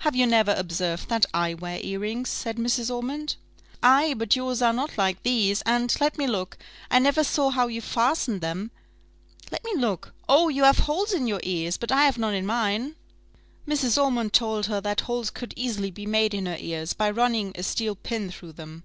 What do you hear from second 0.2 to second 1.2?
never observed